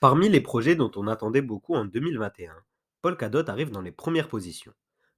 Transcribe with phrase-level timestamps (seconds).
[0.00, 2.54] Parmi les projets dont on attendait beaucoup en 2021,
[3.02, 4.72] Polkadot arrive dans les premières positions.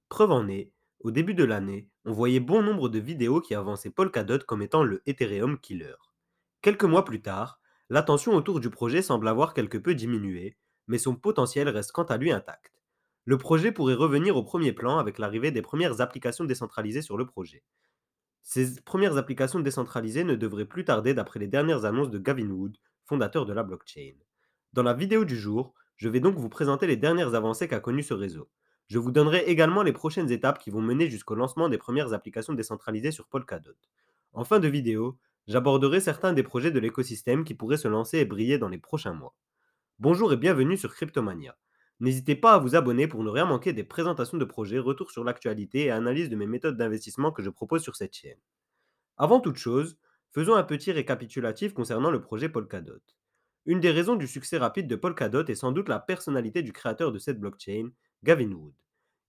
[0.09, 3.91] Preuve en est, au début de l'année, on voyait bon nombre de vidéos qui avançaient
[3.91, 5.93] Polkadot comme étant le Ethereum killer.
[6.63, 7.59] Quelques mois plus tard,
[7.91, 10.57] l'attention autour du projet semble avoir quelque peu diminué,
[10.87, 12.81] mais son potentiel reste quant à lui intact.
[13.25, 17.27] Le projet pourrait revenir au premier plan avec l'arrivée des premières applications décentralisées sur le
[17.27, 17.63] projet.
[18.41, 22.77] Ces premières applications décentralisées ne devraient plus tarder d'après les dernières annonces de Gavin Wood,
[23.05, 24.15] fondateur de la blockchain.
[24.73, 28.03] Dans la vidéo du jour, je vais donc vous présenter les dernières avancées qu'a connues
[28.03, 28.49] ce réseau.
[28.87, 32.53] Je vous donnerai également les prochaines étapes qui vont mener jusqu'au lancement des premières applications
[32.53, 33.75] décentralisées sur Polkadot.
[34.31, 38.25] En fin de vidéo, j'aborderai certains des projets de l'écosystème qui pourraient se lancer et
[38.25, 39.35] briller dans les prochains mois.
[39.99, 41.57] Bonjour et bienvenue sur Cryptomania.
[41.99, 45.25] N'hésitez pas à vous abonner pour ne rien manquer des présentations de projets, retours sur
[45.25, 48.39] l'actualité et analyse de mes méthodes d'investissement que je propose sur cette chaîne.
[49.17, 49.97] Avant toute chose,
[50.29, 53.01] faisons un petit récapitulatif concernant le projet Polkadot.
[53.67, 57.11] Une des raisons du succès rapide de Polkadot est sans doute la personnalité du créateur
[57.11, 57.91] de cette blockchain,
[58.23, 58.73] Gavin Wood.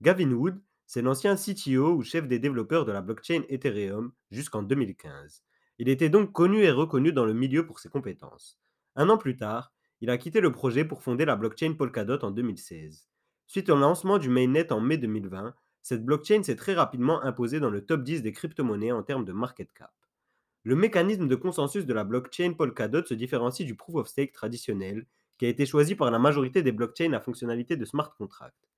[0.01, 5.43] Gavin Wood, c'est l'ancien CTO ou chef des développeurs de la blockchain Ethereum jusqu'en 2015.
[5.79, 8.59] Il était donc connu et reconnu dans le milieu pour ses compétences.
[8.97, 12.31] Un an plus tard, il a quitté le projet pour fonder la blockchain Polkadot en
[12.31, 13.09] 2016.
[13.47, 17.71] Suite au lancement du mainnet en mai 2020, cette blockchain s'est très rapidement imposée dans
[17.71, 19.93] le top 10 des crypto-monnaies en termes de market cap.
[20.65, 25.07] Le mécanisme de consensus de la blockchain Polkadot se différencie du proof of stake traditionnel,
[25.39, 28.69] qui a été choisi par la majorité des blockchains à fonctionnalité de smart contract.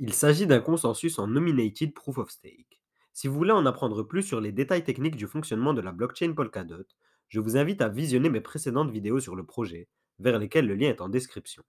[0.00, 2.80] Il s'agit d'un consensus en nominated proof of stake.
[3.12, 6.32] Si vous voulez en apprendre plus sur les détails techniques du fonctionnement de la blockchain
[6.32, 6.84] Polkadot,
[7.28, 9.86] je vous invite à visionner mes précédentes vidéos sur le projet,
[10.18, 11.62] vers lesquels le lien est en description.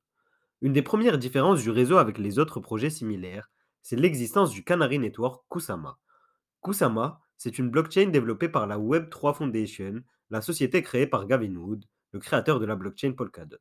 [0.62, 3.52] Une des premières différences du réseau avec les autres projets similaires,
[3.84, 6.00] c'est l'existence du Canary Network Kusama.
[6.64, 11.86] Kusama, c'est une blockchain développée par la Web3 Foundation, la société créée par Gavin Wood,
[12.12, 13.58] le créateur de la blockchain Polkadot.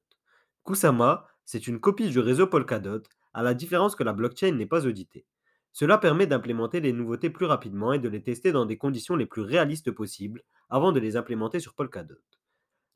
[0.65, 3.03] Kusama, c'est une copie du réseau Polkadot,
[3.35, 5.27] à la différence que la blockchain n'est pas auditée.
[5.73, 9.27] Cela permet d'implémenter les nouveautés plus rapidement et de les tester dans des conditions les
[9.27, 12.15] plus réalistes possibles avant de les implémenter sur Polkadot.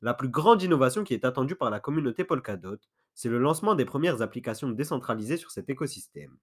[0.01, 2.77] La plus grande innovation qui est attendue par la communauté Polkadot,
[3.13, 6.37] c'est le lancement des premières applications décentralisées sur cet écosystème.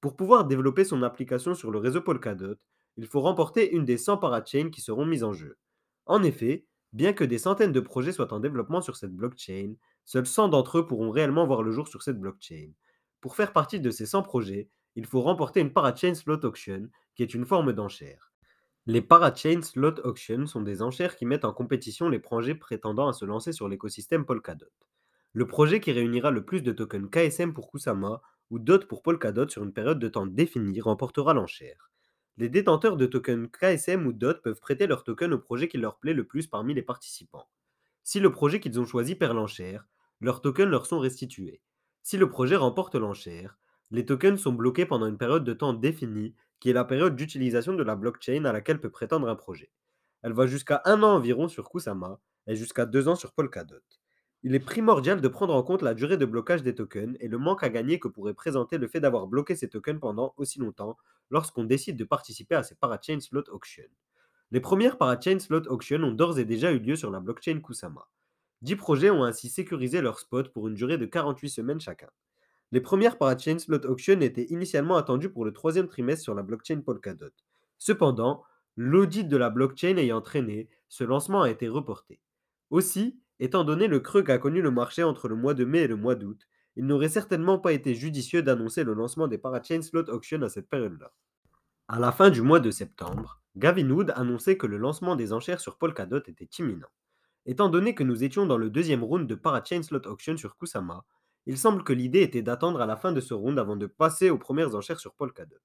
[0.00, 2.56] Pour pouvoir développer son application sur le réseau Polkadot,
[2.98, 5.56] il faut remporter une des 100 parachains qui seront mises en jeu.
[6.04, 10.26] En effet, bien que des centaines de projets soient en développement sur cette blockchain, seuls
[10.26, 12.72] 100 d'entre eux pourront réellement voir le jour sur cette blockchain.
[13.20, 17.22] Pour faire partie de ces 100 projets, il faut remporter une parachain slot auction, qui
[17.22, 18.32] est une forme d'enchère.
[18.86, 23.12] Les parachain slot auctions sont des enchères qui mettent en compétition les projets prétendant à
[23.12, 24.66] se lancer sur l'écosystème Polkadot.
[25.34, 29.48] Le projet qui réunira le plus de tokens KSM pour Kusama ou DOT pour Polkadot
[29.48, 31.92] sur une période de temps définie remportera l'enchère.
[32.38, 35.98] Les détenteurs de tokens KSM ou DOT peuvent prêter leurs tokens au projet qui leur
[35.98, 37.48] plaît le plus parmi les participants.
[38.04, 39.88] Si le projet qu'ils ont choisi perd l'enchère,
[40.20, 41.60] leurs tokens leur sont restitués.
[42.04, 43.58] Si le projet remporte l'enchère,
[43.90, 47.74] les tokens sont bloqués pendant une période de temps définie qui est la période d'utilisation
[47.74, 49.72] de la blockchain à laquelle peut prétendre un projet.
[50.22, 53.82] Elle va jusqu'à un an environ sur Kusama et jusqu'à deux ans sur Polkadot.
[54.44, 57.38] Il est primordial de prendre en compte la durée de blocage des tokens et le
[57.38, 60.96] manque à gagner que pourrait présenter le fait d'avoir bloqué ces tokens pendant aussi longtemps
[61.30, 63.82] lorsqu'on décide de participer à ces parachain slot auctions.
[64.52, 68.08] Les premières parachain slot auctions ont d'ores et déjà eu lieu sur la blockchain Kusama.
[68.62, 72.10] 10 projets ont ainsi sécurisé leur spot pour une durée de 48 semaines chacun.
[72.70, 76.80] Les premières parachain slot auctions étaient initialement attendues pour le troisième trimestre sur la blockchain
[76.80, 77.32] Polkadot.
[77.78, 78.44] Cependant,
[78.76, 82.20] l'audit de la blockchain ayant traîné, ce lancement a été reporté.
[82.70, 85.86] Aussi, étant donné le creux qu'a connu le marché entre le mois de mai et
[85.86, 90.08] le mois d'août, il n'aurait certainement pas été judicieux d'annoncer le lancement des parachain slot
[90.10, 91.12] auctions à cette période-là.
[91.88, 95.60] À la fin du mois de septembre, Gavin Wood annonçait que le lancement des enchères
[95.60, 96.86] sur Polkadot était imminent.
[97.46, 101.04] Étant donné que nous étions dans le deuxième round de parachain slot auction sur Kusama,
[101.46, 104.28] il semble que l'idée était d'attendre à la fin de ce round avant de passer
[104.28, 105.56] aux premières enchères sur Polkadot.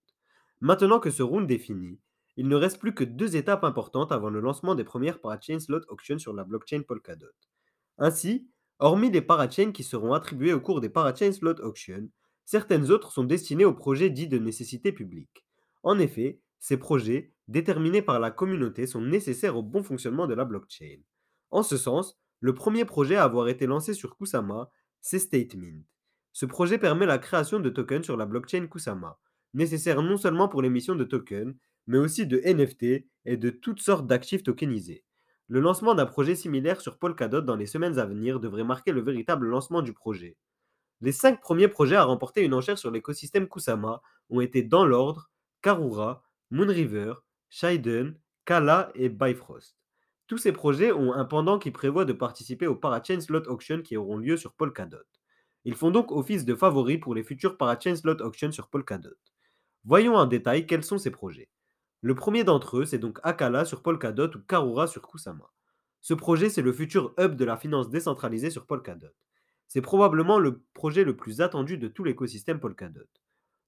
[0.61, 1.99] Maintenant que ce round est fini,
[2.37, 5.81] il ne reste plus que deux étapes importantes avant le lancement des premières parachain slot
[5.89, 7.27] auctions sur la blockchain Polkadot.
[7.97, 8.47] Ainsi,
[8.79, 12.09] hormis les parachains qui seront attribués au cours des parachain slot auctions,
[12.45, 15.45] certaines autres sont destinées aux projets dits de nécessité publique.
[15.83, 20.45] En effet, ces projets, déterminés par la communauté, sont nécessaires au bon fonctionnement de la
[20.45, 20.99] blockchain.
[21.51, 24.69] En ce sens, le premier projet à avoir été lancé sur Kusama
[25.03, 25.83] c'est StateMint.
[26.31, 29.19] Ce projet permet la création de tokens sur la blockchain Kusama,
[29.53, 31.53] nécessaire non seulement pour l'émission de tokens,
[31.87, 35.03] mais aussi de NFT et de toutes sortes d'actifs tokenisés.
[35.49, 39.01] Le lancement d'un projet similaire sur Polkadot dans les semaines à venir devrait marquer le
[39.01, 40.37] véritable lancement du projet.
[41.01, 45.29] Les cinq premiers projets à remporter une enchère sur l'écosystème Kusama ont été dans l'ordre
[45.61, 47.15] Karura, Moonriver,
[47.49, 49.75] Shiden, Kala et Bifrost.
[50.27, 53.97] Tous ces projets ont un pendant qui prévoit de participer aux Parachain Slot Auction qui
[53.97, 54.97] auront lieu sur Polkadot.
[55.65, 59.15] Ils font donc office de favoris pour les futurs Parachain Slot Auction sur Polkadot.
[59.83, 61.49] Voyons en détail quels sont ces projets.
[62.03, 65.49] Le premier d'entre eux, c'est donc Akala sur Polkadot ou Karura sur Kusama.
[66.01, 69.07] Ce projet, c'est le futur hub de la finance décentralisée sur Polkadot.
[69.69, 73.07] C'est probablement le projet le plus attendu de tout l'écosystème Polkadot.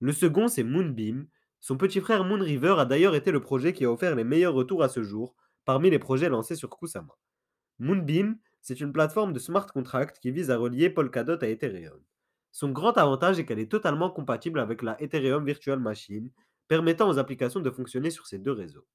[0.02, 1.28] Le second, c'est Moonbeam.
[1.62, 4.84] Son petit frère Moonriver a d'ailleurs été le projet qui a offert les meilleurs retours
[4.84, 5.34] à ce jour
[5.64, 7.16] parmi les projets lancés sur Kusama.
[7.80, 12.02] Moonbeam, c'est une plateforme de smart contract qui vise à relier Polkadot à Ethereum.
[12.52, 16.32] Son grand avantage est qu'elle est totalement compatible avec la Ethereum Virtual Machine,
[16.68, 18.86] permettant aux applications de fonctionner sur ces deux réseaux.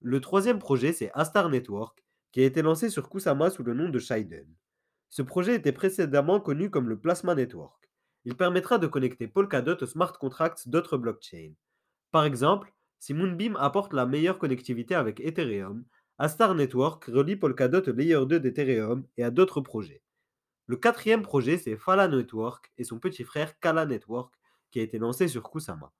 [0.00, 3.88] Le troisième projet, c'est Astar Network, qui a été lancé sur Kusama sous le nom
[3.88, 4.46] de Shiden.
[5.08, 7.90] Ce projet était précédemment connu comme le Plasma Network.
[8.24, 11.54] Il permettra de connecter Polkadot aux smart contracts d'autres blockchains.
[12.10, 15.84] Par exemple, si Moonbeam apporte la meilleure connectivité avec Ethereum,
[16.18, 20.02] Astar Network relie Polkadot au layer 2 d'Ethereum et à d'autres projets.
[20.66, 24.34] Le quatrième projet, c'est Fala Network et son petit frère Kala Network,
[24.70, 25.92] qui a été lancé sur Kusama.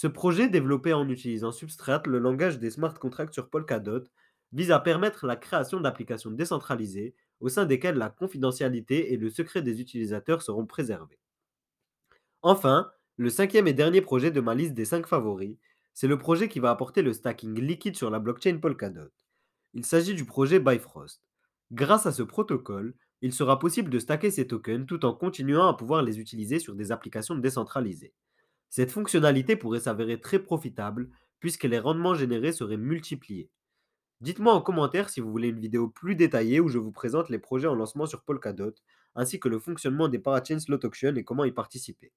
[0.00, 4.04] Ce projet, développé en utilisant Substrat, le langage des smart contracts sur Polkadot,
[4.52, 9.60] vise à permettre la création d'applications décentralisées au sein desquelles la confidentialité et le secret
[9.60, 11.18] des utilisateurs seront préservés.
[12.42, 15.56] Enfin, le cinquième et dernier projet de ma liste des cinq favoris,
[15.94, 19.10] c'est le projet qui va apporter le stacking liquide sur la blockchain Polkadot.
[19.74, 21.24] Il s'agit du projet Bifrost.
[21.72, 25.76] Grâce à ce protocole, il sera possible de stacker ces tokens tout en continuant à
[25.76, 28.14] pouvoir les utiliser sur des applications décentralisées.
[28.70, 31.10] Cette fonctionnalité pourrait s'avérer très profitable
[31.40, 33.50] puisque les rendements générés seraient multipliés.
[34.20, 37.38] Dites-moi en commentaire si vous voulez une vidéo plus détaillée où je vous présente les
[37.38, 38.74] projets en lancement sur Polkadot,
[39.14, 42.12] ainsi que le fonctionnement des Parachain Slot Auction et comment y participer.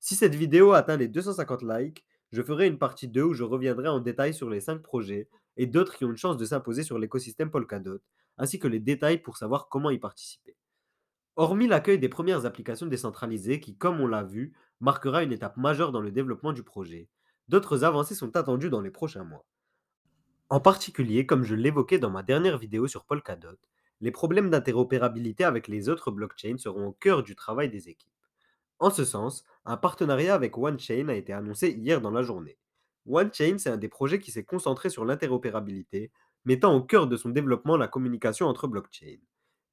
[0.00, 3.88] Si cette vidéo atteint les 250 likes, je ferai une partie 2 où je reviendrai
[3.88, 6.98] en détail sur les 5 projets et d'autres qui ont une chance de s'imposer sur
[6.98, 8.00] l'écosystème Polkadot,
[8.36, 10.56] ainsi que les détails pour savoir comment y participer.
[11.36, 15.90] Hormis l'accueil des premières applications décentralisées qui, comme on l'a vu, marquera une étape majeure
[15.90, 17.08] dans le développement du projet,
[17.48, 19.44] d'autres avancées sont attendues dans les prochains mois.
[20.48, 23.58] En particulier, comme je l'évoquais dans ma dernière vidéo sur Polkadot,
[24.00, 28.12] les problèmes d'interopérabilité avec les autres blockchains seront au cœur du travail des équipes.
[28.78, 32.58] En ce sens, un partenariat avec OneChain a été annoncé hier dans la journée.
[33.06, 36.12] OneChain, c'est un des projets qui s'est concentré sur l'interopérabilité,
[36.44, 39.18] mettant au cœur de son développement la communication entre blockchains.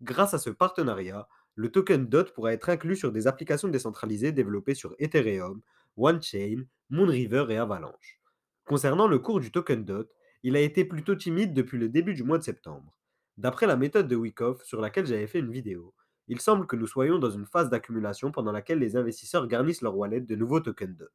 [0.02, 1.28] Grâce à ce partenariat,
[1.62, 5.62] le token DOT pourra être inclus sur des applications décentralisées développées sur Ethereum,
[5.96, 8.20] OneChain, Moonriver et Avalanche.
[8.66, 10.08] Concernant le cours du token DOT,
[10.42, 12.98] il a été plutôt timide depuis le début du mois de septembre.
[13.38, 15.94] D'après la méthode de Wyckoff, sur laquelle j'avais fait une vidéo,
[16.28, 19.96] il semble que nous soyons dans une phase d'accumulation pendant laquelle les investisseurs garnissent leur
[19.96, 21.06] wallet de nouveaux tokens DOT.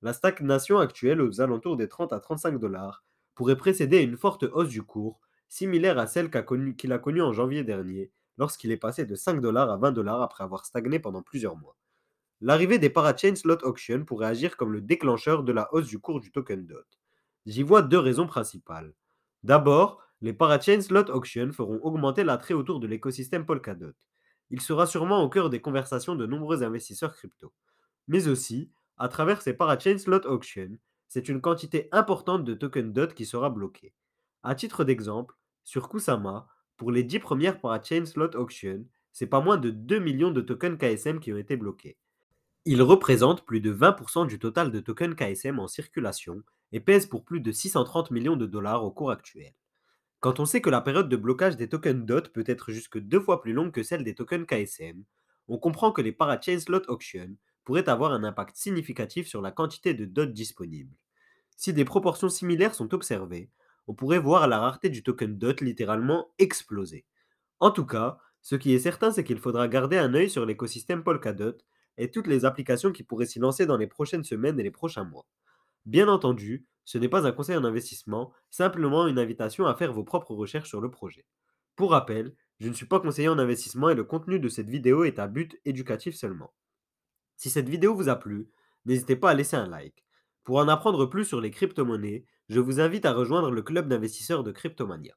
[0.00, 3.02] La stagnation actuelle aux alentours des 30 à 35 dollars
[3.34, 5.18] pourrait précéder une forte hausse du cours,
[5.48, 6.30] similaire à celle
[6.76, 10.22] qu'il a, connue en janvier dernier, lorsqu'il est passé de 5 dollars à 20 dollars
[10.22, 11.76] après avoir stagné pendant plusieurs mois.
[12.40, 16.20] L'arrivée des Parachain Slot Auction pourrait agir comme le déclencheur de la hausse du cours
[16.20, 16.84] du token DOT.
[17.46, 18.94] J'y vois deux raisons principales.
[19.42, 23.92] D'abord, les Parachain Slot Auction feront augmenter l'attrait autour de l'écosystème Polkadot.
[24.50, 27.52] Il sera sûrement au cœur des conversations de nombreux investisseurs crypto.
[28.08, 30.78] Mais aussi, à travers ces Parachain Slot Auction,
[31.08, 33.94] c'est une quantité importante de tokens DOT qui sera bloquée.
[34.42, 39.56] À titre d'exemple, sur Kusama, pour les 10 premières Parachain Slot Auction, c'est pas moins
[39.56, 41.96] de 2 millions de tokens KSM qui ont été bloqués.
[42.64, 47.24] Ils représentent plus de 20% du total de tokens KSM en circulation et pèse pour
[47.24, 49.52] plus de 630 millions de dollars au cours actuel.
[50.20, 53.18] Quand on sait que la période de blocage des tokens DOT peut être jusque deux
[53.18, 55.02] fois plus longue que celle des tokens KSM,
[55.48, 59.94] on comprend que les parachain slot auction pourraient avoir un impact significatif sur la quantité
[59.94, 60.96] de DOT disponible.
[61.56, 63.50] Si des proportions similaires sont observées,
[63.86, 67.04] on pourrait voir la rareté du token DOT littéralement exploser.
[67.60, 71.04] En tout cas, ce qui est certain, c'est qu'il faudra garder un œil sur l'écosystème
[71.04, 71.56] Polkadot
[71.96, 75.04] et toutes les applications qui pourraient s'y lancer dans les prochaines semaines et les prochains
[75.04, 75.26] mois.
[75.86, 80.04] Bien entendu, ce n'est pas un conseil en investissement, simplement une invitation à faire vos
[80.04, 81.24] propres recherches sur le projet.
[81.76, 85.04] Pour rappel, je ne suis pas conseiller en investissement et le contenu de cette vidéo
[85.04, 86.52] est à but éducatif seulement.
[87.36, 88.48] Si cette vidéo vous a plu,
[88.84, 90.04] n'hésitez pas à laisser un like.
[90.44, 94.44] Pour en apprendre plus sur les crypto-monnaies, je vous invite à rejoindre le club d'investisseurs
[94.44, 95.16] de Cryptomania.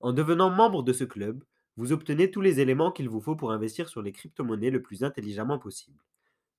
[0.00, 1.44] En devenant membre de ce club,
[1.76, 5.04] vous obtenez tous les éléments qu'il vous faut pour investir sur les crypto-monnaies le plus
[5.04, 6.02] intelligemment possible.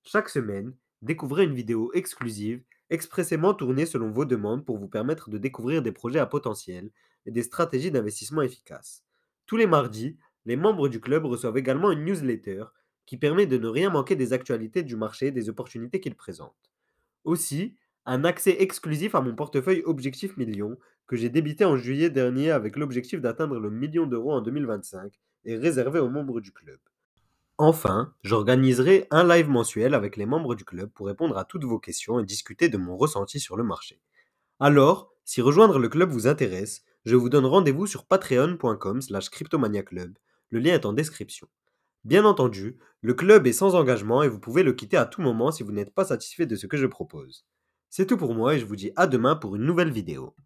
[0.02, 5.36] Chaque semaine, découvrez une vidéo exclusive expressément tournée selon vos demandes pour vous permettre de
[5.36, 6.90] découvrir des projets à potentiel
[7.26, 9.04] et des stratégies d'investissement efficaces.
[9.44, 10.16] Tous les mardis,
[10.46, 12.64] les membres du club reçoivent également une newsletter
[13.04, 16.70] qui permet de ne rien manquer des actualités du marché et des opportunités qu'il présente.
[17.24, 17.76] Aussi,
[18.06, 22.76] Un accès exclusif à mon portefeuille Objectif Million, que j'ai débité en juillet dernier avec
[22.76, 25.12] l'objectif d'atteindre le million d'euros en 2025,
[25.44, 26.78] est réservé aux membres du club.
[27.56, 31.78] Enfin, j'organiserai un live mensuel avec les membres du club pour répondre à toutes vos
[31.78, 34.00] questions et discuter de mon ressenti sur le marché.
[34.58, 40.18] Alors, si rejoindre le club vous intéresse, je vous donne rendez-vous sur patreon.com slash cryptomaniaclub.
[40.50, 41.48] Le lien est en description.
[42.04, 45.52] Bien entendu, le club est sans engagement et vous pouvez le quitter à tout moment
[45.52, 47.46] si vous n'êtes pas satisfait de ce que je propose.
[47.96, 50.34] C'est tout pour moi et je vous dis à demain pour une nouvelle vidéo.